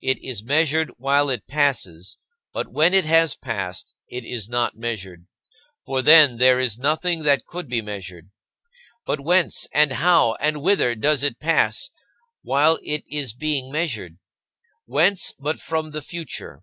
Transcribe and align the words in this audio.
It 0.00 0.18
is 0.24 0.42
measured 0.42 0.90
while 0.98 1.30
it 1.30 1.46
passes, 1.46 2.18
but 2.52 2.72
when 2.72 2.92
it 2.92 3.04
has 3.06 3.36
passed 3.36 3.94
it 4.08 4.24
is 4.24 4.48
not 4.48 4.76
measured; 4.76 5.28
for 5.86 6.02
then 6.02 6.38
there 6.38 6.58
is 6.58 6.80
nothing 6.80 7.22
that 7.22 7.46
could 7.46 7.68
be 7.68 7.80
measured. 7.80 8.32
But 9.06 9.20
whence, 9.20 9.68
and 9.72 9.92
how, 9.92 10.34
and 10.40 10.62
whither 10.62 10.96
does 10.96 11.22
it 11.22 11.38
pass 11.38 11.90
while 12.42 12.80
it 12.82 13.04
is 13.08 13.34
being 13.34 13.70
measured? 13.70 14.18
Whence, 14.84 15.32
but 15.38 15.60
from 15.60 15.92
the 15.92 16.02
future? 16.02 16.62